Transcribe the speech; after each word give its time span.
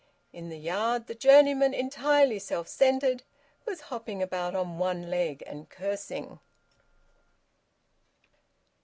In 0.33 0.49
the 0.49 0.57
yard 0.57 1.05
the 1.05 1.13
journeyman, 1.13 1.75
entirely 1.75 2.39
self 2.39 2.67
centred, 2.67 3.21
was 3.67 3.81
hopping 3.93 4.19
about 4.19 4.55
on 4.55 4.79
one 4.79 5.11
leg 5.11 5.43
and 5.45 5.69
cursing. 5.69 6.39